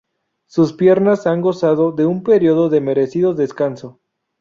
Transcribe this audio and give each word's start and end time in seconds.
Sus 0.47 0.73
piernas 0.73 1.27
han 1.27 1.41
gozado 1.41 1.91
de 1.91 2.07
un 2.07 2.23
periodo 2.23 2.69
de 2.69 2.81
merecido 2.81 3.35
descanso. 3.35 3.99